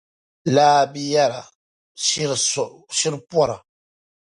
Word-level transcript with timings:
Laabira 0.55 1.41
yi 2.09 2.21
yɛda 2.29 2.35
shiri 2.97 3.19
pɔra! 3.29 3.57